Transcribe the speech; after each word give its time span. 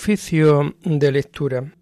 Oficio 0.00 0.76
de 0.84 1.10
lectura. 1.10 1.72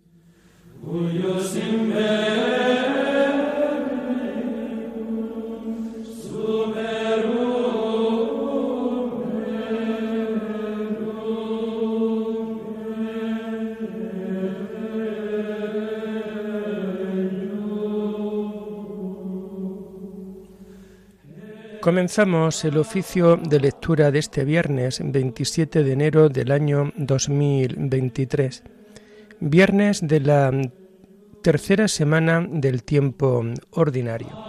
Comenzamos 21.87 22.65
el 22.65 22.79
oficio 22.79 23.37
de 23.37 23.61
lectura 23.61 24.11
de 24.11 24.19
este 24.19 24.45
viernes 24.45 25.01
27 25.05 25.85
de 25.85 25.93
enero 25.93 26.29
del 26.29 26.51
año 26.51 26.93
2023, 26.97 28.65
viernes 29.39 30.01
de 30.03 30.19
la 30.19 30.51
tercera 31.45 31.87
semana 31.87 32.45
del 32.51 32.83
tiempo 32.83 33.45
ordinario. 33.71 34.46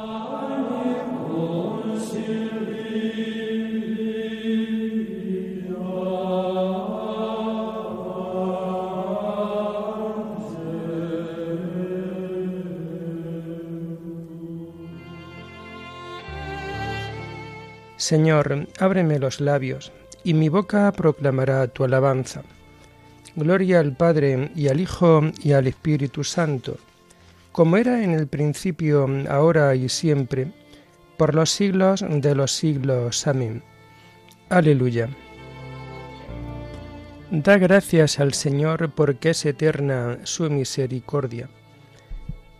Señor, 18.10 18.70
ábreme 18.80 19.20
los 19.20 19.42
labios, 19.42 19.92
y 20.24 20.34
mi 20.34 20.48
boca 20.48 20.90
proclamará 20.94 21.68
tu 21.68 21.84
alabanza. 21.84 22.42
Gloria 23.36 23.82
al 23.82 23.98
Padre 23.98 24.50
y 24.56 24.70
al 24.70 24.80
Hijo 24.80 25.24
y 25.44 25.52
al 25.52 25.68
Espíritu 25.68 26.24
Santo, 26.24 26.78
como 27.52 27.76
era 27.76 28.02
en 28.02 28.12
el 28.12 28.28
principio, 28.28 29.10
ahora 29.30 29.76
y 29.76 29.90
siempre, 29.90 30.54
por 31.18 31.36
los 31.36 31.50
siglos 31.50 32.06
de 32.08 32.34
los 32.34 32.54
siglos. 32.54 33.28
Amén. 33.28 33.62
Aleluya. 34.48 35.10
Da 37.30 37.58
gracias 37.58 38.22
al 38.22 38.34
Señor 38.34 38.90
porque 38.96 39.32
es 39.32 39.46
eterna 39.46 40.20
su 40.24 40.50
misericordia. 40.50 41.50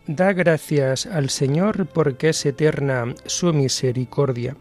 Da 0.08 0.34
gracias 0.34 1.06
al 1.06 1.30
Señor 1.30 1.88
porque 1.88 2.30
es 2.32 2.46
eterna 2.46 3.16
su 3.26 3.54
misericordia 3.54 4.58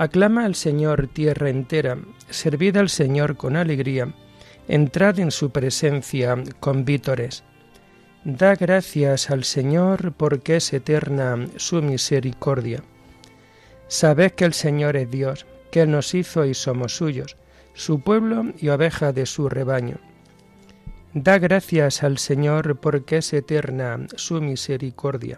Aclama 0.00 0.46
al 0.46 0.54
Señor 0.54 1.08
tierra 1.08 1.50
entera, 1.50 1.98
servid 2.30 2.78
al 2.78 2.88
Señor 2.88 3.36
con 3.36 3.54
alegría, 3.54 4.14
entrad 4.66 5.18
en 5.18 5.30
su 5.30 5.50
presencia 5.50 6.42
con 6.58 6.86
vítores. 6.86 7.44
Da 8.24 8.54
gracias 8.54 9.28
al 9.28 9.44
Señor 9.44 10.14
porque 10.16 10.56
es 10.56 10.72
eterna 10.72 11.46
su 11.56 11.82
misericordia. 11.82 12.82
Sabed 13.88 14.30
que 14.30 14.46
el 14.46 14.54
Señor 14.54 14.96
es 14.96 15.10
Dios, 15.10 15.44
que 15.70 15.82
Él 15.82 15.90
nos 15.90 16.14
hizo 16.14 16.46
y 16.46 16.54
somos 16.54 16.96
suyos, 16.96 17.36
su 17.74 18.00
pueblo 18.00 18.54
y 18.56 18.70
oveja 18.70 19.12
de 19.12 19.26
su 19.26 19.50
rebaño. 19.50 19.98
Da 21.12 21.38
gracias 21.38 22.02
al 22.02 22.16
Señor 22.16 22.80
porque 22.80 23.18
es 23.18 23.34
eterna 23.34 24.06
su 24.16 24.40
misericordia. 24.40 25.36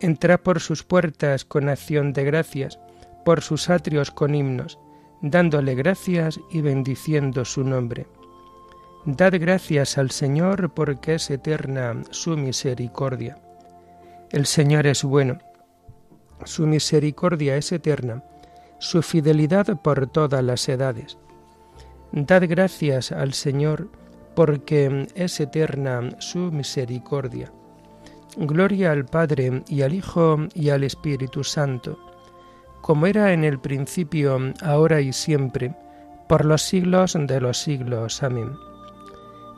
Entrad 0.00 0.40
por 0.40 0.58
sus 0.58 0.82
puertas 0.82 1.44
con 1.44 1.68
acción 1.68 2.12
de 2.12 2.24
gracias, 2.24 2.80
por 3.24 3.40
sus 3.40 3.70
atrios 3.70 4.10
con 4.10 4.34
himnos, 4.34 4.78
dándole 5.22 5.74
gracias 5.74 6.38
y 6.50 6.60
bendiciendo 6.60 7.44
su 7.44 7.64
nombre. 7.64 8.06
Dad 9.06 9.34
gracias 9.38 9.98
al 9.98 10.10
Señor 10.10 10.72
porque 10.72 11.14
es 11.14 11.30
eterna 11.30 12.02
su 12.10 12.36
misericordia. 12.36 13.38
El 14.30 14.46
Señor 14.46 14.86
es 14.86 15.04
bueno, 15.04 15.38
su 16.44 16.66
misericordia 16.66 17.56
es 17.56 17.72
eterna, 17.72 18.22
su 18.78 19.02
fidelidad 19.02 19.80
por 19.82 20.06
todas 20.06 20.42
las 20.42 20.68
edades. 20.68 21.18
Dad 22.12 22.44
gracias 22.48 23.12
al 23.12 23.32
Señor 23.32 23.90
porque 24.34 25.06
es 25.14 25.40
eterna 25.40 26.10
su 26.18 26.50
misericordia. 26.50 27.52
Gloria 28.36 28.90
al 28.90 29.04
Padre 29.04 29.62
y 29.68 29.82
al 29.82 29.94
Hijo 29.94 30.38
y 30.54 30.70
al 30.70 30.82
Espíritu 30.82 31.44
Santo 31.44 31.98
como 32.84 33.06
era 33.06 33.32
en 33.32 33.44
el 33.44 33.58
principio, 33.58 34.38
ahora 34.60 35.00
y 35.00 35.14
siempre, 35.14 35.74
por 36.28 36.44
los 36.44 36.60
siglos 36.60 37.16
de 37.18 37.40
los 37.40 37.56
siglos. 37.56 38.22
Amén. 38.22 38.52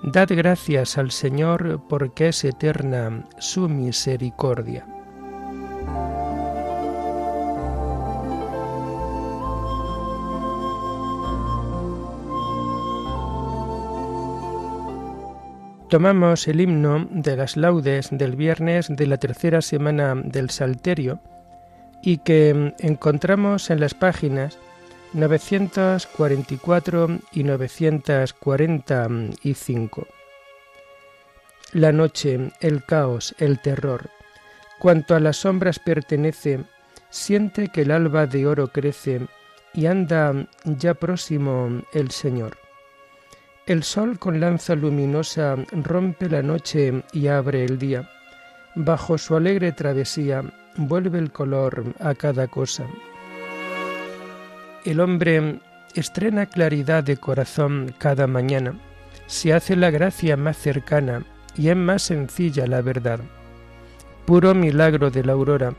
Dad 0.04 0.28
gracias 0.30 0.96
al 0.96 1.10
Señor 1.10 1.80
porque 1.88 2.28
es 2.28 2.44
eterna 2.44 3.24
su 3.38 3.68
misericordia. 3.68 4.86
Tomamos 15.88 16.46
el 16.46 16.60
himno 16.60 17.08
de 17.10 17.36
las 17.36 17.56
laudes 17.56 18.10
del 18.12 18.36
viernes 18.36 18.86
de 18.88 19.06
la 19.08 19.16
tercera 19.16 19.60
semana 19.62 20.14
del 20.14 20.50
Salterio, 20.50 21.18
y 22.06 22.16
que 22.18 22.74
encontramos 22.78 23.68
en 23.68 23.80
las 23.80 23.94
páginas 23.94 24.58
944 25.12 27.18
y 27.32 27.42
945. 27.42 30.06
La 31.72 31.90
noche, 31.90 32.52
el 32.60 32.84
caos, 32.84 33.34
el 33.38 33.60
terror, 33.60 34.08
cuanto 34.78 35.16
a 35.16 35.20
las 35.20 35.38
sombras 35.38 35.80
pertenece, 35.80 36.60
siente 37.10 37.70
que 37.70 37.80
el 37.80 37.90
alba 37.90 38.26
de 38.26 38.46
oro 38.46 38.68
crece 38.68 39.26
y 39.74 39.86
anda 39.86 40.46
ya 40.64 40.94
próximo 40.94 41.82
el 41.92 42.12
Señor. 42.12 42.56
El 43.66 43.82
sol 43.82 44.20
con 44.20 44.38
lanza 44.38 44.76
luminosa 44.76 45.56
rompe 45.72 46.30
la 46.30 46.42
noche 46.42 47.02
y 47.12 47.26
abre 47.26 47.64
el 47.64 47.80
día. 47.80 48.08
Bajo 48.76 49.18
su 49.18 49.34
alegre 49.34 49.72
travesía 49.72 50.44
vuelve 50.76 51.18
el 51.18 51.32
color 51.32 51.94
a 52.00 52.14
cada 52.14 52.46
cosa. 52.48 52.86
El 54.84 55.00
hombre 55.00 55.60
estrena 55.94 56.46
claridad 56.46 57.02
de 57.02 57.16
corazón 57.16 57.94
cada 57.98 58.26
mañana, 58.26 58.78
se 59.26 59.52
hace 59.52 59.76
la 59.76 59.90
gracia 59.90 60.36
más 60.36 60.56
cercana 60.56 61.24
y 61.56 61.68
es 61.68 61.76
más 61.76 62.02
sencilla 62.02 62.66
la 62.66 62.82
verdad. 62.82 63.20
Puro 64.26 64.54
milagro 64.54 65.10
de 65.10 65.24
la 65.24 65.32
aurora, 65.32 65.74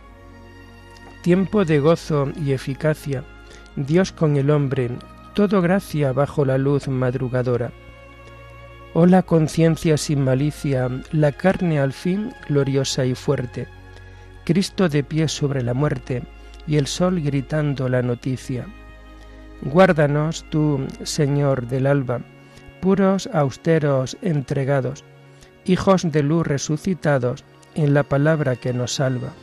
tiempo 1.22 1.66
de 1.66 1.80
gozo 1.80 2.30
y 2.44 2.52
eficacia, 2.52 3.24
Dios 3.76 4.12
con 4.12 4.38
el 4.38 4.50
hombre, 4.50 4.90
todo 5.34 5.62
gracia 5.62 6.14
bajo 6.14 6.46
la 6.46 6.58
luz 6.58 6.88
madrugadora. 6.88 7.72
Oh 8.94 9.06
la 9.06 9.22
conciencia 9.22 9.98
sin 9.98 10.24
malicia, 10.24 10.90
la 11.12 11.32
carne 11.32 11.80
al 11.80 11.94
fin 11.94 12.34
gloriosa 12.48 13.06
y 13.06 13.14
fuerte 13.14 13.68
Cristo 14.48 14.88
de 14.88 15.04
pie 15.04 15.28
sobre 15.28 15.62
la 15.62 15.74
muerte 15.74 16.24
y 16.68 16.78
el 16.78 16.88
sol 16.88 17.20
gritando 17.20 17.90
la 17.90 18.02
noticia. 18.02 18.66
Guárdanos 19.62 20.46
tú, 20.50 20.88
Señor 21.04 21.68
del 21.68 21.86
alba, 21.86 22.22
puros, 22.80 23.30
austeros, 23.34 24.16
entregados, 24.22 25.04
hijos 25.66 26.10
de 26.14 26.24
luz 26.24 26.48
resucitados 26.48 27.44
en 27.76 27.94
la 27.94 28.04
palabra 28.04 28.56
que 28.56 28.72
nos 28.72 28.94
salva. 28.94 29.34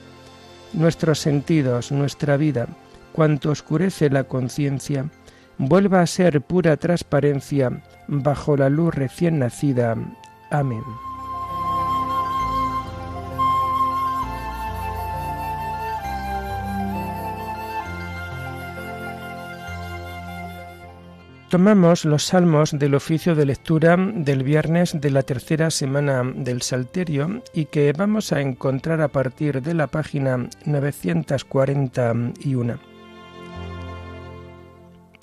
Nuestros 0.72 1.18
sentidos, 1.18 1.92
nuestra 1.92 2.38
vida, 2.38 2.66
cuanto 3.12 3.50
oscurece 3.50 4.08
la 4.08 4.24
conciencia, 4.24 5.10
vuelva 5.58 6.00
a 6.00 6.06
ser 6.06 6.40
pura 6.40 6.78
transparencia 6.78 7.82
bajo 8.08 8.56
la 8.56 8.70
luz 8.70 8.94
recién 8.94 9.38
nacida. 9.38 9.96
Amén. 10.50 10.82
Tomamos 21.54 22.04
los 22.04 22.24
salmos 22.24 22.76
del 22.76 22.96
oficio 22.96 23.36
de 23.36 23.46
lectura 23.46 23.96
del 23.96 24.42
viernes 24.42 25.00
de 25.00 25.12
la 25.12 25.22
tercera 25.22 25.70
semana 25.70 26.24
del 26.24 26.62
Salterio 26.62 27.44
y 27.52 27.66
que 27.66 27.92
vamos 27.92 28.32
a 28.32 28.40
encontrar 28.40 29.00
a 29.00 29.06
partir 29.06 29.62
de 29.62 29.72
la 29.72 29.86
página 29.86 30.48
941. 30.64 32.80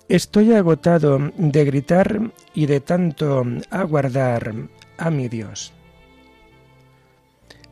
Estoy 0.07 0.54
agotado 0.54 1.19
de 1.36 1.66
gritar 1.66 2.22
y 2.54 2.66
de 2.66 2.80
tanto 2.80 3.45
aguardar 3.69 4.54
a 4.98 5.12
mi 5.12 5.28
Dios. 5.28 5.74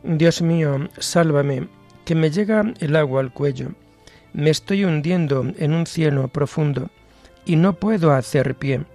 Dios 0.03 0.41
mío, 0.41 0.89
sálvame, 0.97 1.69
que 2.03 2.13
me 2.13 2.29
llega 2.29 2.73
el 2.81 2.97
agua 2.97 3.21
al 3.21 3.31
cuello. 3.31 3.69
Me 4.33 4.49
estoy 4.49 4.83
hundiendo 4.83 5.45
en 5.57 5.73
un 5.73 5.85
cielo 5.85 6.27
profundo 6.27 6.89
y 7.49 7.55
no 7.55 7.73
puedo 7.73 8.11
hacer 8.11 8.53
pie. 8.53 8.85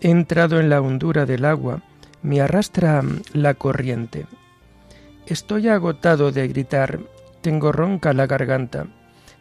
he 0.00 0.10
entrado 0.10 0.58
en 0.58 0.68
la 0.68 0.80
hondura 0.80 1.24
del 1.24 1.44
agua, 1.44 1.82
me 2.20 2.40
arrastra 2.40 3.00
la 3.32 3.54
corriente. 3.54 4.26
Estoy 5.28 5.68
agotado 5.68 6.32
de 6.32 6.48
gritar, 6.48 6.98
tengo 7.42 7.70
ronca 7.70 8.12
la 8.12 8.26
garganta, 8.26 8.88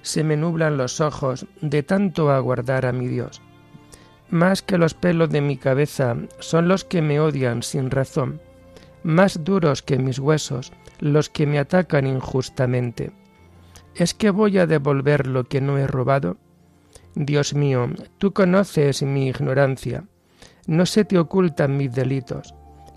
se 0.03 0.23
me 0.23 0.37
nublan 0.37 0.77
los 0.77 1.01
ojos 1.01 1.47
de 1.61 1.81
tanto 1.81 2.29
aguardar 2.29 2.85
a 2.85 2.91
mi 2.91 3.07
Dios. 3.07 3.41
Más 4.29 4.61
que 4.61 4.77
los 4.77 4.93
pelos 4.93 5.31
de 5.31 5.41
mi 5.41 5.57
cabeza 5.57 6.15
son 6.37 6.67
los 6.67 6.85
que 6.85 7.01
me 7.01 7.19
odian 7.19 7.63
sin 7.63 7.89
razón, 7.89 8.41
más 9.01 9.43
duros 9.43 9.81
que 9.81 9.97
mis 9.97 10.19
huesos 10.19 10.71
los 10.99 11.31
que 11.31 11.47
me 11.47 11.57
atacan 11.57 12.05
injustamente. 12.05 13.11
¿Es 13.95 14.13
que 14.13 14.29
voy 14.29 14.59
a 14.59 14.67
devolver 14.67 15.25
lo 15.25 15.45
que 15.45 15.61
no 15.61 15.79
he 15.79 15.87
robado? 15.87 16.37
Dios 17.15 17.53
mío, 17.53 17.89
tú 18.17 18.33
conoces 18.33 19.01
mi 19.01 19.27
ignorancia. 19.27 20.03
No 20.67 20.85
se 20.85 21.05
te 21.05 21.17
ocultan 21.17 21.77
mis 21.77 21.93
delitos, 21.93 22.53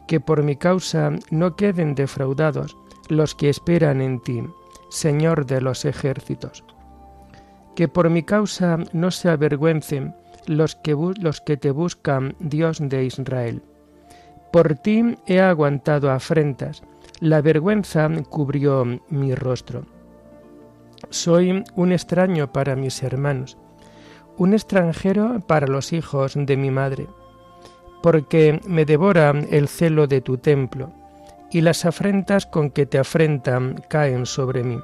que 0.09 0.19
por 0.21 0.43
mi 0.43 0.57
causa 0.57 1.13
no 1.31 1.55
queden 1.55 1.95
defraudados 1.95 2.77
los 3.09 3.35
que 3.35 3.49
esperan 3.49 4.01
en 4.01 4.21
ti, 4.21 4.43
Señor 4.91 5.47
de 5.47 5.61
los 5.61 5.85
ejércitos. 5.85 6.65
Que 7.77 7.87
por 7.87 8.11
mi 8.11 8.25
causa 8.25 8.79
no 8.93 9.11
se 9.11 9.29
avergüencen 9.29 10.15
los 10.47 10.75
que, 10.77 11.57
te 11.57 11.71
buscan, 11.71 12.35
Dios 12.41 12.79
de 12.81 13.05
Israel. 13.05 13.63
Por 14.51 14.75
ti 14.77 15.17
he 15.27 15.41
aguantado 15.41 16.11
afrentas, 16.11 16.83
la 17.21 17.41
vergüenza 17.41 18.09
cubrió 18.31 18.85
mi 19.11 19.35
rostro. 19.35 19.87
Soy 21.11 21.65
un 21.77 21.93
extraño 21.93 22.53
para 22.53 22.75
mis 22.75 23.03
hermanos, 23.03 23.59
un 24.39 24.55
extranjero 24.55 25.41
para 25.47 25.67
los 25.67 25.93
hijos 25.93 26.35
de 26.37 26.57
mi 26.57 26.71
madre, 26.71 27.07
porque 28.03 28.61
me 28.67 28.85
devora 28.85 29.31
el 29.31 29.69
celo 29.69 30.07
de 30.07 30.21
tu 30.21 30.39
templo, 30.39 30.91
y 31.51 31.61
las 31.61 31.85
afrentas 31.85 32.47
con 32.47 32.71
que 32.71 32.87
te 32.87 32.99
afrentan 32.99 33.83
caen 33.89 34.27
sobre 34.27 34.63
mí. 34.63 34.79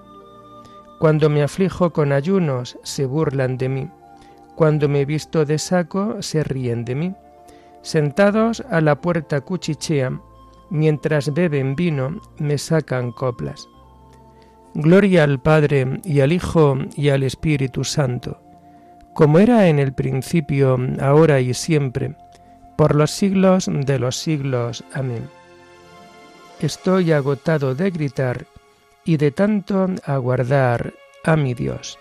Cuando 0.99 1.29
me 1.29 1.43
aflijo 1.43 1.93
con 1.93 2.12
ayunos, 2.12 2.79
se 2.83 3.05
burlan 3.05 3.59
de 3.59 3.69
mí. 3.69 3.91
Cuando 4.56 4.89
me 4.89 5.05
visto 5.05 5.45
de 5.45 5.59
saco, 5.59 6.23
se 6.23 6.45
ríen 6.45 6.85
de 6.85 6.95
mí. 6.95 7.15
Sentados 7.83 8.62
a 8.71 8.81
la 8.81 9.00
puerta 9.00 9.41
cuchichean, 9.43 10.23
mientras 10.71 11.35
beben 11.35 11.77
vino, 11.77 12.21
me 12.39 12.57
sacan 12.57 13.12
coplas. 13.12 13.69
Gloria 14.75 15.25
al 15.25 15.41
Padre 15.41 16.00
y 16.05 16.21
al 16.21 16.33
Hijo 16.33 16.77
y 16.97 17.11
al 17.11 17.23
Espíritu 17.23 17.85
Santo, 17.85 18.41
como 19.14 19.38
era 19.38 19.69
en 19.69 19.78
el 19.78 19.93
principio, 19.93 20.76
ahora 21.00 21.40
y 21.40 21.55
siempre, 21.55 22.16
por 22.76 22.94
los 22.94 23.12
siglos 23.12 23.70
de 23.72 23.99
los 23.99 24.16
siglos. 24.16 24.84
Amén. 24.93 25.28
Estoy 26.61 27.12
agotado 27.12 27.75
de 27.75 27.90
gritar 27.90 28.44
y 29.05 29.16
de 29.16 29.31
tanto 29.31 29.88
aguardar 30.05 30.93
a 31.25 31.37
mi 31.37 31.55
Dios. 31.55 31.99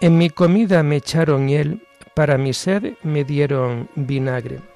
En 0.00 0.18
mi 0.18 0.30
comida 0.30 0.82
me 0.82 0.96
echaron 0.96 1.48
hiel 1.48 1.82
para 2.14 2.38
mi 2.38 2.52
sed 2.52 2.94
me 3.02 3.24
dieron 3.24 3.88
vinagre. 3.94 4.75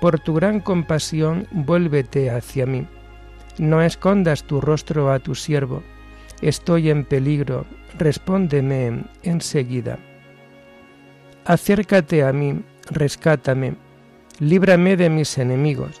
Por 0.00 0.18
tu 0.18 0.34
gran 0.34 0.60
compasión, 0.60 1.46
vuélvete 1.50 2.30
hacia 2.30 2.66
mí. 2.66 2.86
No 3.58 3.82
escondas 3.82 4.44
tu 4.44 4.60
rostro 4.60 5.12
a 5.12 5.18
tu 5.18 5.34
siervo. 5.34 5.82
Estoy 6.40 6.88
en 6.88 7.04
peligro, 7.04 7.66
respóndeme 7.98 9.04
enseguida. 9.22 9.98
Acércate 11.44 12.24
a 12.24 12.32
mí, 12.32 12.62
rescátame, 12.90 13.74
líbrame 14.38 14.96
de 14.96 15.10
mis 15.10 15.36
enemigos. 15.36 16.00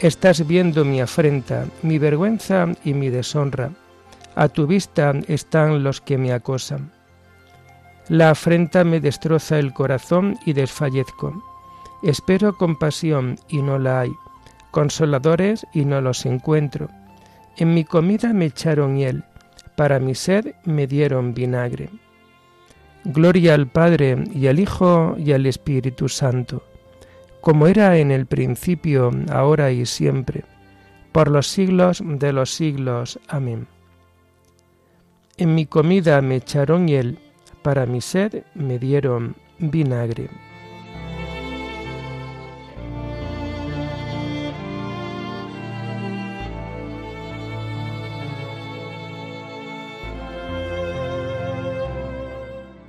Estás 0.00 0.46
viendo 0.46 0.84
mi 0.84 1.00
afrenta, 1.00 1.66
mi 1.82 1.98
vergüenza 1.98 2.66
y 2.84 2.94
mi 2.94 3.08
deshonra. 3.08 3.70
A 4.34 4.48
tu 4.48 4.66
vista 4.66 5.12
están 5.28 5.82
los 5.82 6.00
que 6.00 6.18
me 6.18 6.32
acosan. 6.32 6.92
La 8.08 8.30
afrenta 8.30 8.84
me 8.84 9.00
destroza 9.00 9.58
el 9.58 9.72
corazón 9.72 10.38
y 10.46 10.52
desfallezco. 10.52 11.47
Espero 12.02 12.56
compasión 12.56 13.36
y 13.48 13.60
no 13.60 13.78
la 13.78 14.00
hay, 14.00 14.12
consoladores 14.70 15.66
y 15.74 15.84
no 15.84 16.00
los 16.00 16.26
encuentro. 16.26 16.88
En 17.56 17.74
mi 17.74 17.84
comida 17.84 18.32
me 18.32 18.46
echaron 18.46 18.96
hiel, 18.96 19.24
para 19.76 19.98
mi 19.98 20.14
sed 20.14 20.54
me 20.64 20.86
dieron 20.86 21.34
vinagre. 21.34 21.90
Gloria 23.04 23.54
al 23.54 23.66
Padre 23.66 24.24
y 24.32 24.46
al 24.46 24.60
Hijo 24.60 25.16
y 25.18 25.32
al 25.32 25.46
Espíritu 25.46 26.08
Santo, 26.08 26.62
como 27.40 27.66
era 27.66 27.96
en 27.96 28.12
el 28.12 28.26
principio, 28.26 29.10
ahora 29.30 29.72
y 29.72 29.86
siempre, 29.86 30.44
por 31.10 31.28
los 31.28 31.48
siglos 31.48 32.02
de 32.04 32.32
los 32.32 32.52
siglos. 32.52 33.18
Amén. 33.28 33.66
En 35.36 35.54
mi 35.54 35.66
comida 35.66 36.20
me 36.20 36.36
echaron 36.36 36.86
hiel, 36.86 37.18
para 37.62 37.86
mi 37.86 38.00
sed 38.00 38.44
me 38.54 38.78
dieron 38.78 39.34
vinagre. 39.58 40.28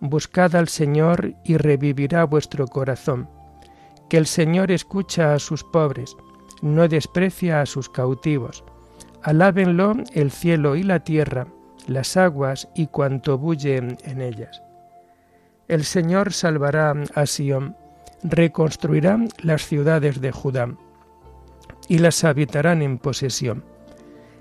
buscad 0.00 0.54
al 0.56 0.68
Señor 0.68 1.34
y 1.44 1.56
revivirá 1.56 2.24
vuestro 2.24 2.66
corazón, 2.66 3.28
que 4.08 4.16
el 4.16 4.26
Señor 4.26 4.70
escucha 4.70 5.34
a 5.34 5.38
sus 5.38 5.64
pobres, 5.64 6.16
no 6.62 6.88
desprecia 6.88 7.60
a 7.60 7.66
sus 7.66 7.88
cautivos. 7.88 8.64
Alábenlo 9.22 9.94
el 10.14 10.30
cielo 10.30 10.76
y 10.76 10.82
la 10.82 11.00
tierra, 11.00 11.48
las 11.86 12.16
aguas 12.16 12.68
y 12.74 12.86
cuanto 12.86 13.38
bulle 13.38 13.76
en 13.76 14.20
ellas. 14.20 14.62
El 15.68 15.84
Señor 15.84 16.32
salvará 16.32 16.94
a 17.14 17.26
Sión, 17.26 17.76
reconstruirá 18.22 19.18
las 19.42 19.66
ciudades 19.66 20.20
de 20.20 20.30
Judá 20.30 20.76
y 21.88 21.98
las 21.98 22.22
habitarán 22.24 22.82
en 22.82 22.98
posesión. 22.98 23.64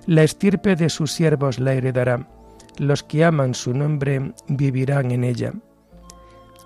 La 0.06 0.24
estirpe 0.24 0.76
de 0.76 0.90
sus 0.90 1.12
siervos 1.12 1.60
la 1.60 1.74
heredará, 1.74 2.28
los 2.80 3.04
que 3.04 3.24
aman 3.24 3.54
su 3.54 3.74
nombre 3.74 4.34
vivirán 4.48 5.12
en 5.12 5.24
ella. 5.24 5.54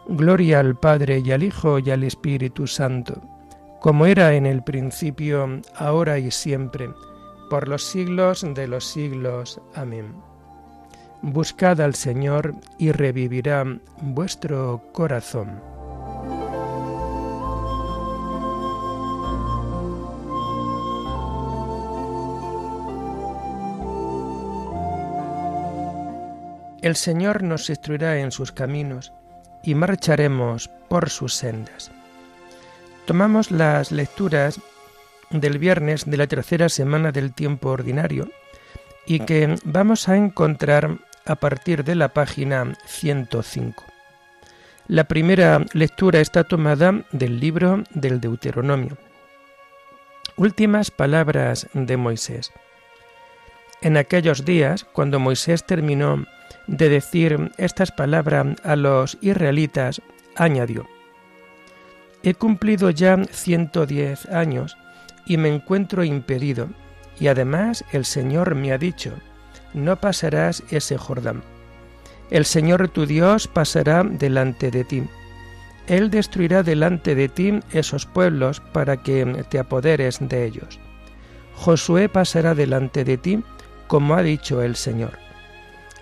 Gloria 0.07 0.59
al 0.59 0.77
Padre 0.77 1.21
y 1.23 1.31
al 1.31 1.43
Hijo 1.43 1.79
y 1.79 1.91
al 1.91 2.03
Espíritu 2.03 2.65
Santo, 2.65 3.21
como 3.79 4.05
era 4.05 4.33
en 4.33 4.45
el 4.45 4.63
principio, 4.63 5.61
ahora 5.75 6.17
y 6.17 6.31
siempre, 6.31 6.89
por 7.49 7.67
los 7.67 7.83
siglos 7.83 8.45
de 8.55 8.67
los 8.67 8.85
siglos. 8.85 9.61
Amén. 9.75 10.13
Buscad 11.21 11.81
al 11.81 11.95
Señor 11.95 12.55
y 12.77 12.91
revivirá 12.91 13.65
vuestro 14.01 14.81
corazón. 14.93 15.78
El 26.81 26.95
Señor 26.95 27.43
nos 27.43 27.69
instruirá 27.69 28.19
en 28.19 28.31
sus 28.31 28.53
caminos 28.53 29.11
y 29.63 29.75
marcharemos 29.75 30.69
por 30.87 31.09
sus 31.09 31.33
sendas. 31.33 31.91
Tomamos 33.05 33.51
las 33.51 33.91
lecturas 33.91 34.61
del 35.29 35.57
viernes 35.57 36.05
de 36.05 36.15
la 36.15 36.27
tercera 36.27 36.69
semana 36.69 37.11
del 37.11 37.33
tiempo 37.33 37.69
ordinario 37.69 38.29
y 39.05 39.19
que 39.19 39.55
vamos 39.65 40.07
a 40.07 40.15
encontrar 40.15 40.99
a 41.25 41.35
partir 41.35 41.83
de 41.83 41.95
la 41.95 42.09
página 42.09 42.73
105. 42.85 43.83
La 44.87 45.03
primera 45.03 45.65
lectura 45.73 46.21
está 46.21 46.45
tomada 46.45 47.03
del 47.11 47.39
libro 47.39 47.83
del 47.91 48.21
Deuteronomio. 48.21 48.97
Últimas 50.37 50.91
palabras 50.91 51.67
de 51.73 51.97
Moisés. 51.97 52.51
En 53.81 53.95
aquellos 53.95 54.43
días, 54.43 54.85
cuando 54.91 55.19
Moisés 55.19 55.63
terminó 55.63 56.25
de 56.67 56.89
decir 56.89 57.51
estas 57.57 57.91
palabras 57.91 58.57
a 58.63 58.75
los 58.75 59.17
israelitas, 59.21 60.01
añadió, 60.35 60.85
He 62.21 62.33
cumplido 62.33 62.89
ya 62.89 63.17
110 63.23 64.25
años 64.27 64.77
y 65.25 65.37
me 65.37 65.47
encuentro 65.47 66.03
impedido, 66.03 66.67
y 67.19 67.27
además 67.27 67.85
el 67.93 68.03
Señor 68.03 68.55
me 68.55 68.73
ha 68.73 68.77
dicho, 68.77 69.13
no 69.73 69.95
pasarás 70.01 70.63
ese 70.69 70.97
Jordán. 70.97 71.41
El 72.29 72.45
Señor 72.45 72.89
tu 72.89 73.05
Dios 73.05 73.47
pasará 73.47 74.03
delante 74.03 74.71
de 74.71 74.83
ti. 74.83 75.03
Él 75.87 76.09
destruirá 76.09 76.63
delante 76.63 77.15
de 77.15 77.29
ti 77.29 77.59
esos 77.71 78.05
pueblos 78.05 78.59
para 78.59 78.97
que 78.97 79.45
te 79.49 79.57
apoderes 79.57 80.19
de 80.21 80.45
ellos. 80.45 80.79
Josué 81.55 82.09
pasará 82.09 82.53
delante 82.53 83.03
de 83.03 83.17
ti 83.17 83.43
como 83.89 84.13
ha 84.13 84.21
dicho 84.21 84.61
el 84.61 84.75
Señor. 84.75 85.17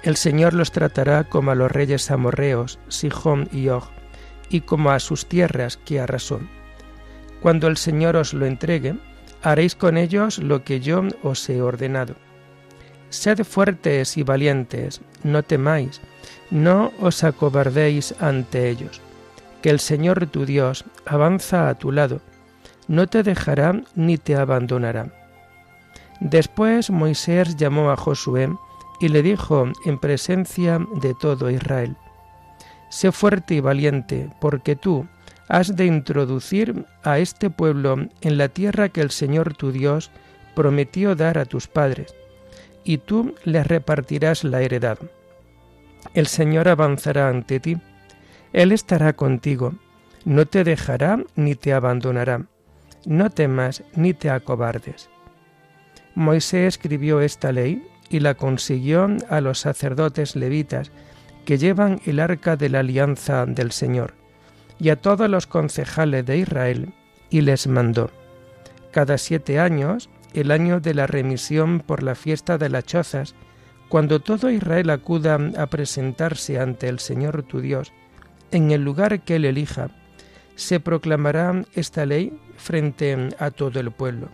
El 0.04 0.18
Señor 0.18 0.54
los 0.54 0.74
tratará 0.74 1.24
como 1.24 1.52
a 1.52 1.56
los 1.56 1.72
reyes 1.72 2.12
amorreos, 2.12 2.80
Sijón 2.90 3.48
y 3.54 3.70
Og, 3.70 3.86
y 4.50 4.62
como 4.62 4.92
a 4.92 5.00
sus 5.00 5.26
tierras 5.26 5.78
que 5.78 6.02
arrasó. 6.02 6.42
Cuando 7.42 7.68
el 7.68 7.78
Señor 7.78 8.18
os 8.18 8.34
lo 8.34 8.46
entregue, 8.46 8.96
haréis 9.42 9.76
con 9.76 9.98
ellos 9.98 10.38
lo 10.38 10.66
que 10.66 10.82
yo 10.82 11.02
os 11.24 11.50
he 11.50 11.62
ordenado. 11.62 12.16
Sed 13.10 13.46
fuertes 13.46 14.18
y 14.18 14.24
valientes, 14.24 15.00
no 15.24 15.42
temáis, 15.44 16.02
no 16.52 16.92
os 17.00 17.24
acobardéis 17.24 18.14
ante 18.20 18.70
ellos, 18.70 19.00
que 19.62 19.70
el 19.70 19.80
Señor 19.80 20.28
tu 20.28 20.46
Dios 20.46 20.84
avanza 21.06 21.70
a 21.70 21.76
tu 21.76 21.94
lado, 21.94 22.20
no 22.90 23.08
te 23.08 23.24
dejará 23.24 23.82
ni 23.96 24.18
te 24.18 24.36
abandonará. 24.36 25.27
Después 26.20 26.90
Moisés 26.90 27.56
llamó 27.56 27.92
a 27.92 27.98
Josué 27.98 28.50
y 29.00 29.10
le 29.10 29.22
dijo 29.22 29.68
en 29.86 30.00
presencia 30.00 30.80
de 30.96 31.14
todo 31.14 31.50
Israel, 31.52 31.96
Sé 32.90 33.12
fuerte 33.12 33.56
y 33.56 33.60
valiente, 33.60 34.30
porque 34.40 34.76
tú 34.76 35.06
has 35.50 35.76
de 35.76 35.86
introducir 35.86 36.86
a 37.04 37.20
este 37.20 37.50
pueblo 37.50 38.08
en 38.22 38.38
la 38.38 38.50
tierra 38.50 38.90
que 38.90 39.02
el 39.02 39.12
Señor 39.12 39.56
tu 39.56 39.72
Dios 39.72 40.10
prometió 40.56 41.16
dar 41.16 41.38
a 41.38 41.46
tus 41.46 41.68
padres, 41.68 42.16
y 42.84 42.98
tú 42.98 43.36
les 43.44 43.68
repartirás 43.68 44.44
la 44.44 44.62
heredad. 44.62 44.98
El 46.14 46.28
Señor 46.28 46.68
avanzará 46.68 47.30
ante 47.30 47.60
ti, 47.60 47.78
Él 48.54 48.72
estará 48.72 49.14
contigo, 49.14 49.74
no 50.26 50.46
te 50.46 50.64
dejará 50.64 51.20
ni 51.36 51.56
te 51.56 51.74
abandonará, 51.74 52.46
no 53.06 53.30
temas 53.30 53.84
ni 53.96 54.14
te 54.14 54.30
acobardes. 54.30 55.10
Moisés 56.18 56.70
escribió 56.70 57.22
esta 57.22 57.52
ley 57.52 57.88
y 58.10 58.22
la 58.22 58.34
consiguió 58.34 59.08
a 59.30 59.40
los 59.40 59.60
sacerdotes 59.60 60.36
levitas 60.36 60.92
que 61.46 61.60
llevan 61.60 62.02
el 62.08 62.20
arca 62.20 62.56
de 62.56 62.70
la 62.70 62.80
alianza 62.80 63.46
del 63.46 63.72
Señor, 63.72 64.16
y 64.80 64.90
a 64.90 64.96
todos 64.96 65.30
los 65.30 65.46
concejales 65.46 66.26
de 66.26 66.40
Israel, 66.40 66.92
y 67.30 67.42
les 67.42 67.68
mandó, 67.68 68.10
cada 68.90 69.20
siete 69.20 69.60
años, 69.60 70.10
el 70.34 70.50
año 70.50 70.80
de 70.80 70.96
la 70.96 71.06
remisión 71.06 71.82
por 71.82 72.02
la 72.02 72.16
fiesta 72.16 72.58
de 72.58 72.70
las 72.70 72.86
chozas, 72.86 73.36
cuando 73.88 74.20
todo 74.20 74.50
Israel 74.50 74.90
acuda 74.90 75.38
a 75.56 75.68
presentarse 75.68 76.60
ante 76.60 76.90
el 76.90 76.98
Señor 76.98 77.44
tu 77.44 77.62
Dios, 77.62 77.94
en 78.50 78.72
el 78.72 78.84
lugar 78.84 79.22
que 79.22 79.36
él 79.36 79.46
elija, 79.46 79.92
se 80.56 80.80
proclamará 80.80 81.64
esta 81.76 82.08
ley 82.08 82.36
frente 82.58 83.30
a 83.38 83.52
todo 83.52 83.80
el 83.80 83.92
pueblo 83.92 84.30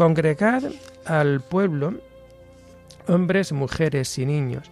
Congregad 0.00 0.62
al 1.04 1.42
pueblo, 1.42 1.92
hombres, 3.06 3.52
mujeres 3.52 4.18
y 4.18 4.24
niños, 4.24 4.70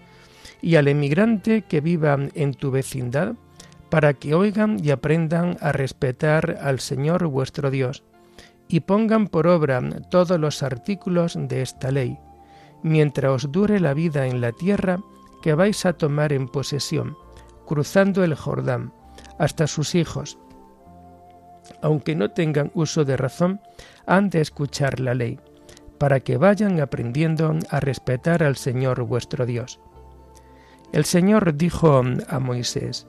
y 0.62 0.76
al 0.76 0.88
emigrante 0.88 1.60
que 1.68 1.82
viva 1.82 2.16
en 2.32 2.54
tu 2.54 2.70
vecindad, 2.70 3.34
para 3.90 4.14
que 4.14 4.32
oigan 4.32 4.82
y 4.82 4.90
aprendan 4.90 5.58
a 5.60 5.72
respetar 5.72 6.56
al 6.62 6.80
Señor 6.80 7.26
vuestro 7.26 7.70
Dios, 7.70 8.04
y 8.68 8.80
pongan 8.80 9.28
por 9.28 9.48
obra 9.48 9.82
todos 10.08 10.40
los 10.40 10.62
artículos 10.62 11.36
de 11.38 11.60
esta 11.60 11.90
ley, 11.90 12.18
mientras 12.82 13.30
os 13.30 13.52
dure 13.52 13.80
la 13.80 13.92
vida 13.92 14.28
en 14.28 14.40
la 14.40 14.52
tierra 14.52 14.98
que 15.42 15.52
vais 15.52 15.84
a 15.84 15.92
tomar 15.92 16.32
en 16.32 16.48
posesión, 16.48 17.18
cruzando 17.66 18.24
el 18.24 18.34
Jordán, 18.34 18.94
hasta 19.38 19.66
sus 19.66 19.94
hijos, 19.94 20.38
aunque 21.82 22.14
no 22.14 22.30
tengan 22.30 22.70
uso 22.74 23.04
de 23.04 23.16
razón, 23.16 23.60
han 24.06 24.30
de 24.30 24.40
escuchar 24.40 25.00
la 25.00 25.14
ley, 25.14 25.38
para 25.98 26.20
que 26.20 26.36
vayan 26.36 26.80
aprendiendo 26.80 27.56
a 27.70 27.80
respetar 27.80 28.42
al 28.42 28.56
Señor 28.56 29.02
vuestro 29.02 29.46
Dios. 29.46 29.80
El 30.92 31.04
Señor 31.04 31.54
dijo 31.54 32.02
a 32.28 32.38
Moisés, 32.38 33.06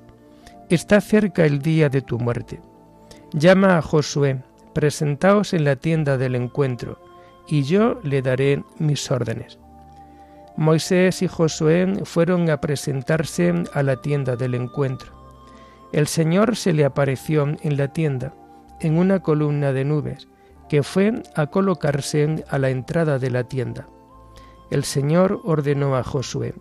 Está 0.69 1.01
cerca 1.01 1.45
el 1.45 1.61
día 1.61 1.89
de 1.89 2.01
tu 2.01 2.19
muerte. 2.19 2.61
Llama 3.33 3.77
a 3.77 3.81
Josué, 3.81 4.43
presentaos 4.73 5.53
en 5.53 5.63
la 5.63 5.75
tienda 5.75 6.17
del 6.17 6.35
encuentro, 6.35 6.99
y 7.47 7.63
yo 7.63 7.99
le 8.03 8.21
daré 8.21 8.63
mis 8.77 9.09
órdenes. 9.09 9.59
Moisés 10.57 11.21
y 11.21 11.27
Josué 11.27 12.01
fueron 12.03 12.49
a 12.49 12.59
presentarse 12.59 13.53
a 13.73 13.81
la 13.81 14.01
tienda 14.01 14.35
del 14.35 14.55
encuentro. 14.55 15.13
El 15.91 16.05
Señor 16.05 16.55
se 16.55 16.73
le 16.73 16.85
apareció 16.85 17.47
en 17.61 17.77
la 17.77 17.87
tienda, 17.87 18.33
en 18.79 18.97
una 18.97 19.19
columna 19.19 19.71
de 19.73 19.85
nubes, 19.85 20.27
que 20.67 20.83
fue 20.83 21.23
a 21.35 21.47
colocarse 21.47 22.43
a 22.49 22.57
la 22.57 22.69
entrada 22.69 23.19
de 23.19 23.31
la 23.31 23.43
tienda. 23.43 23.87
El 24.71 24.83
Señor 24.83 25.41
ordenó 25.43 25.95
a 25.95 26.03
Josué, 26.03 26.53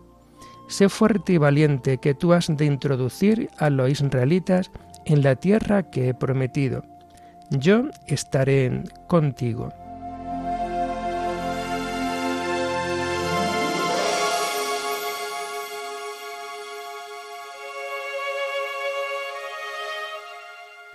Sé 0.68 0.90
fuerte 0.90 1.32
y 1.32 1.38
valiente 1.38 1.96
que 1.96 2.12
tú 2.12 2.34
has 2.34 2.54
de 2.54 2.66
introducir 2.66 3.48
a 3.56 3.70
los 3.70 3.90
israelitas 3.90 4.70
en 5.06 5.22
la 5.22 5.34
tierra 5.34 5.90
que 5.90 6.10
he 6.10 6.14
prometido. 6.14 6.84
Yo 7.50 7.84
estaré 8.06 8.82
contigo. 9.08 9.72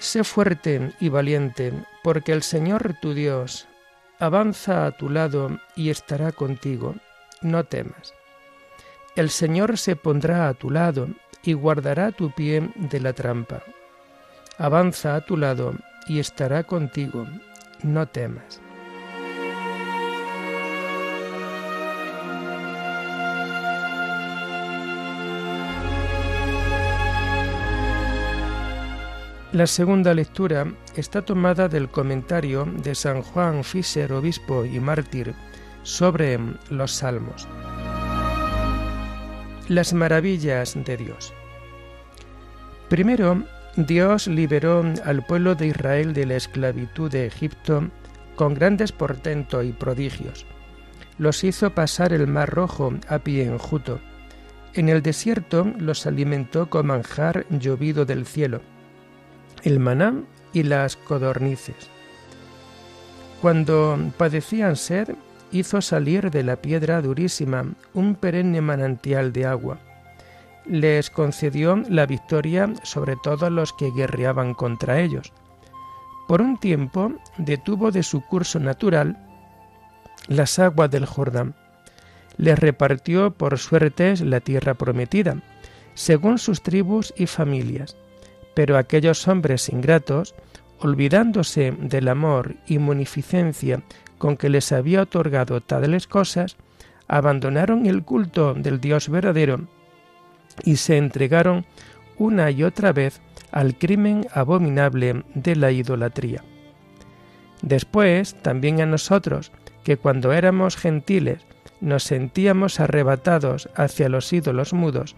Sé 0.04 0.26
fuerte 0.26 0.92
y 1.00 1.08
valiente, 1.08 1.72
porque 2.04 2.34
el 2.34 2.44
Señor 2.44 2.94
tu 3.02 3.14
Dios 3.14 3.70
avanza 4.20 4.86
a 4.86 4.92
tu 4.92 5.10
lado 5.10 5.62
y 5.78 5.92
estará 5.92 6.34
contigo. 6.34 6.96
No 7.42 7.64
temas. 7.64 8.14
El 9.16 9.30
Señor 9.30 9.78
se 9.78 9.96
pondrá 9.96 10.50
a 10.50 10.56
tu 10.56 10.70
lado 10.72 11.08
y 11.42 11.54
guardará 11.54 12.12
tu 12.12 12.32
pie 12.32 12.70
de 12.76 13.00
la 13.00 13.14
trampa. 13.14 13.64
Avanza 14.58 15.16
a 15.16 15.22
tu 15.22 15.38
lado 15.38 15.74
y 16.06 16.20
estará 16.20 16.64
contigo. 16.64 17.26
No 17.82 18.06
temas. 18.06 18.60
La 29.54 29.68
segunda 29.68 30.16
lectura 30.16 30.66
está 30.96 31.22
tomada 31.22 31.70
del 31.70 31.88
comentario 31.88 32.66
de 32.66 32.96
San 32.96 33.22
Juan 33.22 33.64
Fischer, 33.64 34.12
obispo 34.12 34.66
y 34.66 34.80
mártir, 34.80 35.36
sobre 35.84 36.40
los 36.72 36.92
salmos. 36.92 37.48
Las 39.68 39.94
maravillas 39.94 40.76
de 40.84 40.98
Dios. 40.98 41.36
Primero, 42.90 43.44
Dios 43.78 44.26
liberó 44.26 44.84
al 45.06 45.24
pueblo 45.24 45.54
de 45.54 45.68
Israel 45.68 46.14
de 46.14 46.26
la 46.26 46.36
esclavitud 46.38 47.12
de 47.12 47.28
Egipto 47.28 47.92
con 48.36 48.56
grandes 48.56 48.92
portentos 48.92 49.64
y 49.66 49.72
prodigios. 49.72 50.48
Los 51.20 51.44
hizo 51.44 51.76
pasar 51.76 52.12
el 52.12 52.26
mar 52.26 52.50
rojo 52.50 52.96
a 53.08 53.20
pie 53.20 53.44
enjuto. 53.44 54.00
En 54.74 54.90
el 54.90 55.04
desierto 55.04 55.72
los 55.78 56.08
alimentó 56.08 56.72
con 56.72 56.88
manjar 56.88 57.46
llovido 57.52 58.06
del 58.06 58.26
cielo 58.26 58.73
el 59.64 59.80
maná 59.80 60.14
y 60.54 60.64
las 60.64 60.96
codornices. 60.96 61.90
Cuando 63.42 63.98
padecían 64.18 64.76
sed, 64.76 65.16
hizo 65.52 65.82
salir 65.82 66.32
de 66.32 66.44
la 66.44 66.58
piedra 66.58 67.02
durísima 67.02 67.66
un 67.94 68.16
perenne 68.16 68.62
manantial 68.62 69.34
de 69.34 69.46
agua, 69.46 69.80
les 70.66 71.10
concedió 71.10 71.84
la 71.90 72.06
victoria 72.06 72.74
sobre 72.84 73.16
todos 73.22 73.52
los 73.52 73.74
que 73.74 73.92
guerreaban 73.92 74.54
contra 74.54 75.00
ellos. 75.00 75.34
Por 76.28 76.42
un 76.42 76.58
tiempo 76.58 77.12
detuvo 77.38 77.92
de 77.92 78.04
su 78.04 78.22
curso 78.22 78.60
natural 78.60 79.18
las 80.28 80.58
aguas 80.60 80.90
del 80.90 81.06
Jordán. 81.06 81.54
Les 82.38 82.58
repartió 82.58 83.32
por 83.32 83.60
suertes 83.60 84.22
la 84.22 84.40
tierra 84.40 84.74
prometida, 84.74 85.36
según 85.94 86.40
sus 86.40 86.64
tribus 86.64 87.14
y 87.18 87.28
familias. 87.28 87.96
Pero 88.54 88.78
aquellos 88.78 89.28
hombres 89.28 89.70
ingratos, 89.70 90.36
olvidándose 90.80 91.72
del 91.72 92.08
amor 92.08 92.56
y 92.68 92.78
munificencia 92.78 93.82
con 94.18 94.38
que 94.38 94.50
les 94.50 94.72
había 94.72 95.02
otorgado 95.02 95.62
tales 95.62 96.08
cosas, 96.08 96.58
abandonaron 97.08 97.86
el 97.86 98.04
culto 98.04 98.54
del 98.54 98.80
Dios 98.80 99.10
verdadero 99.10 99.68
y 100.64 100.78
se 100.78 100.98
entregaron 100.98 101.66
una 102.18 102.52
y 102.52 102.64
otra 102.64 102.94
vez 102.94 103.22
al 103.52 103.76
crimen 103.78 104.28
abominable 104.34 105.24
de 105.34 105.56
la 105.56 105.72
idolatría. 105.72 106.44
Después, 107.62 108.36
también 108.42 108.82
a 108.82 108.86
nosotros, 108.86 109.52
que 109.84 109.98
cuando 109.98 110.34
éramos 110.34 110.76
gentiles 110.76 111.40
nos 111.82 112.04
sentíamos 112.04 112.80
arrebatados 112.80 113.70
hacia 113.76 114.10
los 114.10 114.32
ídolos 114.32 114.74
mudos, 114.74 115.16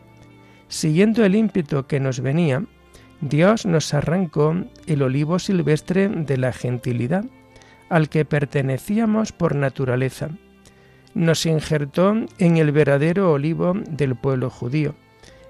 siguiendo 0.68 1.24
el 1.24 1.36
ímpetu 1.36 1.86
que 1.86 2.00
nos 2.00 2.20
venía, 2.20 2.64
Dios 3.22 3.66
nos 3.66 3.94
arrancó 3.94 4.56
el 4.88 5.02
olivo 5.02 5.40
silvestre 5.40 6.10
de 6.10 6.38
la 6.38 6.52
gentilidad, 6.52 7.26
al 7.90 8.10
que 8.10 8.26
pertenecíamos 8.26 9.32
por 9.32 9.56
naturaleza. 9.56 10.30
Nos 11.14 11.46
injertó 11.46 12.14
en 12.40 12.58
el 12.58 12.72
verdadero 12.72 13.32
olivo 13.32 13.74
del 13.90 14.16
pueblo 14.16 14.50
judío, 14.50 14.96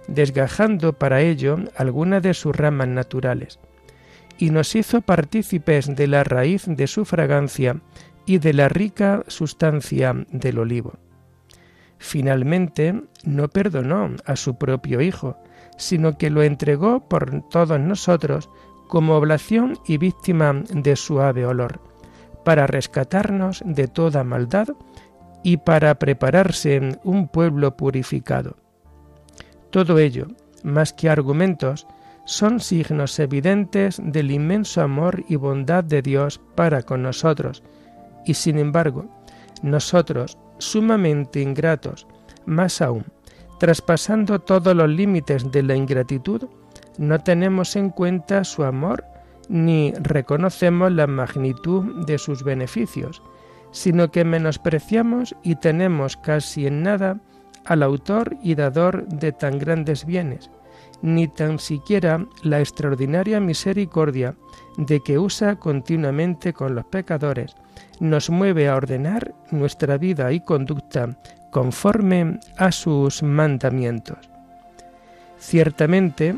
desgajando 0.07 0.93
para 0.93 1.22
ello 1.22 1.57
alguna 1.75 2.19
de 2.19 2.34
sus 2.34 2.55
ramas 2.55 2.88
naturales, 2.88 3.60
y 4.38 4.51
nos 4.51 4.75
hizo 4.75 5.01
partícipes 5.01 5.95
de 5.95 6.07
la 6.07 6.24
raíz 6.24 6.65
de 6.67 6.88
su 6.88 7.05
fragancia 7.05 7.81
y 8.25 8.38
de 8.38 8.53
la 8.53 8.69
rica 8.69 9.24
sustancia 9.27 10.13
del 10.29 10.60
olivo. 10.60 10.93
Finalmente, 11.98 13.01
no 13.24 13.48
perdonó 13.48 14.12
a 14.25 14.36
su 14.36 14.57
propio 14.57 15.01
Hijo, 15.01 15.38
sino 15.77 16.17
que 16.17 16.29
lo 16.29 16.44
entregó 16.44 17.08
por 17.08 17.41
todos 17.50 17.79
nosotros 17.79 18.50
como 18.88 19.15
oblación 19.15 19.79
y 19.86 19.98
víctima 19.98 20.53
de 20.70 20.96
suave 20.96 21.46
olor, 21.46 21.79
para 22.44 22.67
rescatarnos 22.67 23.63
de 23.65 23.88
toda 23.88 24.24
maldad 24.24 24.67
y 25.44 25.58
para 25.58 25.96
prepararse 25.96 27.00
un 27.03 27.27
pueblo 27.27 27.75
purificado. 27.75 28.58
Todo 29.70 30.00
ello, 30.00 30.27
más 30.63 30.94
que 30.94 31.10
argumentos, 31.10 31.88
son 32.25 32.60
signos 32.60 33.20
evidentes 33.20 34.01
del 34.03 34.32
inmenso 34.32 34.82
amor 34.82 35.24
y 35.27 35.36
bondad 35.36 35.84
de 35.84 36.01
Dios 36.01 36.41
para 36.55 36.82
con 36.82 37.03
nosotros, 37.03 37.62
y 38.25 38.34
sin 38.34 38.58
embargo, 38.58 39.05
nosotros, 39.62 40.38
sumamente 40.58 41.41
ingratos, 41.41 42.08
más 42.46 42.82
aún, 42.82 43.05
traspasando 43.59 44.39
todos 44.39 44.75
los 44.75 44.89
límites 44.89 45.51
de 45.51 45.63
la 45.63 45.75
ingratitud, 45.75 46.44
no 46.98 47.20
tenemos 47.20 47.75
en 47.75 47.89
cuenta 47.89 48.44
su 48.44 48.63
amor 48.63 49.03
ni 49.50 49.94
reconocemos 50.00 50.91
la 50.91 51.07
magnitud 51.07 52.05
de 52.05 52.18
sus 52.18 52.44
beneficios, 52.44 53.22
sino 53.72 54.09
que 54.11 54.24
menospreciamos 54.24 55.35
y 55.44 55.55
tenemos 55.55 56.18
casi 56.18 56.68
en 56.68 56.83
nada 56.83 57.20
al 57.65 57.83
autor 57.83 58.37
y 58.41 58.55
dador 58.55 59.07
de 59.07 59.31
tan 59.31 59.59
grandes 59.59 60.05
bienes, 60.05 60.50
ni 61.01 61.27
tan 61.27 61.59
siquiera 61.59 62.25
la 62.44 62.59
extraordinaria 62.59 63.39
misericordia 63.39 64.35
de 64.77 65.01
que 65.01 65.20
usa 65.20 65.57
continuamente 65.57 66.53
con 66.53 66.75
los 66.75 66.85
pecadores, 66.85 67.55
nos 68.00 68.29
mueve 68.29 68.68
a 68.68 68.75
ordenar 68.75 69.33
nuestra 69.51 69.98
vida 69.98 70.31
y 70.31 70.40
conducta 70.40 71.09
conforme 71.51 72.40
a 72.57 72.72
sus 72.72 73.24
mandamientos. 73.24 74.18
Ciertamente, 75.40 76.35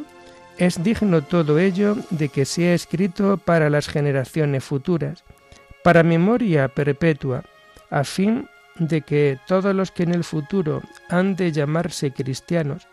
es 0.57 0.83
digno 0.83 1.21
todo 1.21 1.59
ello 1.59 1.95
de 2.09 2.29
que 2.29 2.45
sea 2.45 2.73
escrito 2.73 3.37
para 3.37 3.69
las 3.69 3.87
generaciones 3.87 4.63
futuras, 4.63 5.23
para 5.83 6.03
memoria 6.03 6.67
perpetua, 6.67 7.43
a 7.89 8.03
fin 8.03 8.49
de 8.79 9.01
que 9.01 9.39
todos 9.47 9.73
los 9.73 9.91
que 9.91 10.03
en 10.03 10.13
el 10.13 10.23
futuro 10.23 10.81
han 11.09 11.35
de 11.35 11.51
llamarse 11.51 12.11
cristianos 12.11 12.87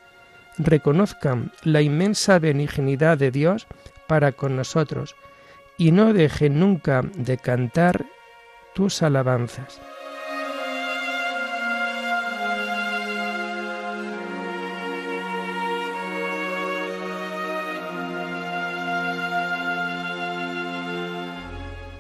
reconozcan 0.59 1.53
la 1.63 1.83
inmensa 1.83 2.39
benignidad 2.39 3.19
de 3.19 3.31
Dios 3.31 3.67
para 4.07 4.33
con 4.33 4.57
nosotros 4.57 5.17
y 5.77 5.91
no 5.91 6.13
dejen 6.13 6.61
nunca 6.61 7.03
de 7.17 7.37
cantar 7.39 8.07
tus 8.75 9.03
alabanzas. 9.03 9.81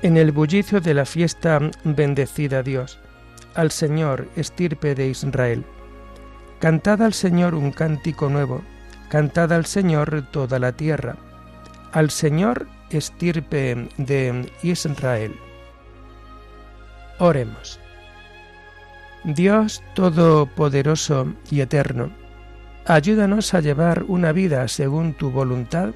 En 0.02 0.18
el 0.18 0.32
bullicio 0.32 0.82
de 0.82 0.92
la 0.92 1.06
fiesta 1.06 1.58
bendecida 1.82 2.62
Dios, 2.62 2.98
al 3.54 3.70
Señor, 3.70 4.28
estirpe 4.36 4.94
de 4.94 5.08
Israel. 5.08 5.64
Cantad 6.58 7.00
al 7.00 7.14
Señor 7.14 7.54
un 7.54 7.70
cántico 7.70 8.28
nuevo, 8.28 8.62
cantad 9.08 9.50
al 9.52 9.64
Señor 9.64 10.26
toda 10.30 10.58
la 10.58 10.72
tierra, 10.72 11.16
al 11.92 12.10
Señor, 12.10 12.66
estirpe 12.90 13.88
de 13.96 14.52
Israel. 14.62 15.34
Oremos. 17.18 17.78
Dios 19.24 19.82
Todopoderoso 19.94 21.32
y 21.50 21.60
Eterno, 21.60 22.10
ayúdanos 22.86 23.54
a 23.54 23.60
llevar 23.60 24.04
una 24.08 24.32
vida 24.32 24.66
según 24.68 25.14
tu 25.14 25.30
voluntad, 25.30 25.94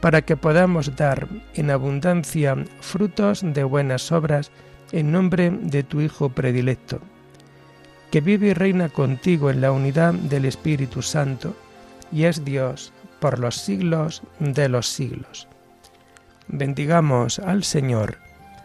para 0.00 0.22
que 0.22 0.36
podamos 0.36 0.96
dar 0.96 1.28
en 1.54 1.70
abundancia 1.70 2.56
frutos 2.80 3.42
de 3.44 3.62
buenas 3.62 4.10
obras 4.10 4.50
en 4.90 5.12
nombre 5.12 5.50
de 5.50 5.82
tu 5.82 6.00
Hijo 6.00 6.30
predilecto, 6.30 7.00
que 8.10 8.20
vive 8.20 8.48
y 8.48 8.52
reina 8.54 8.88
contigo 8.88 9.50
en 9.50 9.60
la 9.60 9.70
unidad 9.70 10.14
del 10.14 10.44
Espíritu 10.44 11.02
Santo, 11.02 11.54
y 12.10 12.24
es 12.24 12.44
Dios 12.44 12.92
por 13.20 13.38
los 13.38 13.56
siglos 13.56 14.22
de 14.38 14.68
los 14.68 14.88
siglos. 14.88 15.48
Bendigamos 16.48 17.38
al 17.38 17.62
Señor, 17.62 18.18